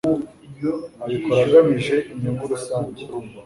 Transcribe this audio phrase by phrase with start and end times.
[1.05, 3.01] abikora agamije inyungu rusange